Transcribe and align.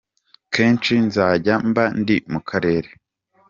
Kenshi 0.53 0.93
nzajya 1.07 1.53
mba 1.69 1.85
ndi 1.99 2.17
mu 2.31 2.39
karere. 2.49 2.89